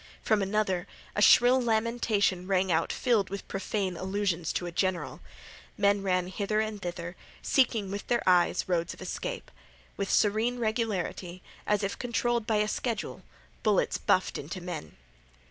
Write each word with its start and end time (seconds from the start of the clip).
From 0.23 0.41
another 0.41 0.87
a 1.15 1.21
shrill 1.21 1.61
lamentation 1.61 2.47
rang 2.47 2.71
out 2.71 2.91
filled 2.91 3.29
with 3.29 3.47
profane 3.47 3.95
allusions 3.95 4.51
to 4.53 4.65
a 4.65 4.71
general. 4.71 5.21
Men 5.77 6.01
ran 6.01 6.25
hither 6.25 6.59
and 6.59 6.81
thither, 6.81 7.15
seeking 7.43 7.91
with 7.91 8.07
their 8.07 8.23
eyes 8.27 8.67
roads 8.67 8.95
of 8.95 9.01
escape. 9.03 9.51
With 9.97 10.09
serene 10.09 10.57
regularity, 10.57 11.43
as 11.67 11.83
if 11.83 11.99
controlled 11.99 12.47
by 12.47 12.55
a 12.55 12.67
schedule, 12.67 13.21
bullets 13.61 13.99
buffed 13.99 14.39
into 14.39 14.59
men. 14.59 14.97